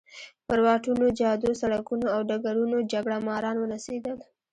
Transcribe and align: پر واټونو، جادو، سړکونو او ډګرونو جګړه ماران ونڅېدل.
پر 0.47 0.59
واټونو، 0.65 1.05
جادو، 1.19 1.49
سړکونو 1.61 2.05
او 2.15 2.19
ډګرونو 2.29 2.77
جګړه 2.91 3.17
ماران 3.27 3.55
ونڅېدل. 3.59 4.17